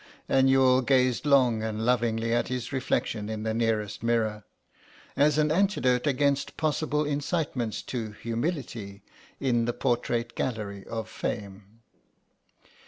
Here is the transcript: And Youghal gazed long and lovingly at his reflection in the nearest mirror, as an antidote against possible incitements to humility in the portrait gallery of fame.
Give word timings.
And 0.27 0.49
Youghal 0.49 0.81
gazed 0.81 1.27
long 1.27 1.61
and 1.61 1.85
lovingly 1.85 2.33
at 2.33 2.47
his 2.47 2.73
reflection 2.73 3.29
in 3.29 3.43
the 3.43 3.53
nearest 3.53 4.01
mirror, 4.01 4.45
as 5.15 5.37
an 5.37 5.51
antidote 5.51 6.07
against 6.07 6.57
possible 6.57 7.05
incitements 7.05 7.83
to 7.83 8.13
humility 8.13 9.03
in 9.39 9.65
the 9.65 9.73
portrait 9.73 10.33
gallery 10.35 10.83
of 10.87 11.07
fame. 11.07 11.81